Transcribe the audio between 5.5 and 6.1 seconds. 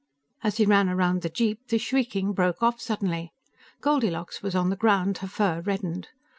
reddened.